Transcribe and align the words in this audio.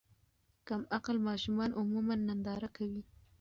کم 0.67 0.81
عقل 0.97 1.15
ماشومان 1.27 1.69
عموماً 1.79 2.15
ننداره 2.27 2.69
کوي. 2.77 3.01